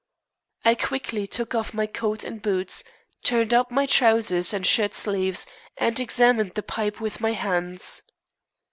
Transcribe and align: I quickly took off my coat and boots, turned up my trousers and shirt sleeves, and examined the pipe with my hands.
I 0.65 0.73
quickly 0.73 1.27
took 1.27 1.53
off 1.53 1.75
my 1.75 1.85
coat 1.85 2.23
and 2.23 2.41
boots, 2.41 2.83
turned 3.23 3.53
up 3.53 3.69
my 3.69 3.85
trousers 3.85 4.51
and 4.51 4.65
shirt 4.65 4.95
sleeves, 4.95 5.45
and 5.77 5.99
examined 5.99 6.55
the 6.55 6.63
pipe 6.63 6.99
with 6.99 7.21
my 7.21 7.33
hands. 7.33 8.01